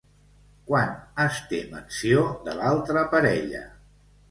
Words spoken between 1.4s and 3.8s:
té menció de l'altra parella?